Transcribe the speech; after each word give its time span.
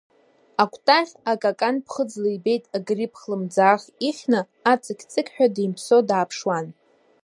Акәтаӷь, 0.61 1.13
акакан 1.31 1.75
ԥхыӡла 1.85 2.29
ибеит 2.35 2.63
агрипп 2.77 3.13
хлымӡаах 3.21 3.83
ихьны, 4.07 4.41
аҵықь-аҵықьҳәа 4.71 5.47
деимсо 5.55 5.97
дааԥшуан. 6.07 6.65